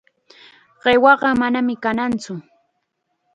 [0.81, 2.33] Qiwaqa manam kannatsu.